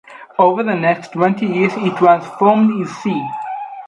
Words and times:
Over 0.39 0.63
the 0.63 0.73
next 0.73 1.11
twenty 1.11 1.45
years 1.45 1.73
he 1.73 1.91
transformed 1.91 2.79
his 2.79 2.97
see. 3.03 3.23